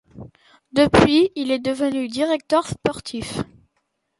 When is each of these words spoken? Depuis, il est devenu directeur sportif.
Depuis, 0.73 1.29
il 1.35 1.51
est 1.51 1.59
devenu 1.59 2.07
directeur 2.07 2.65
sportif. 2.65 3.43